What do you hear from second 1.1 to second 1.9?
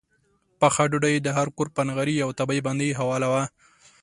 یې د هر کور پر